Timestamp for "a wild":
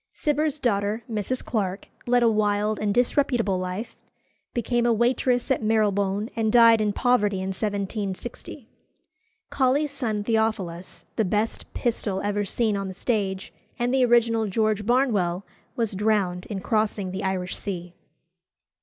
2.23-2.79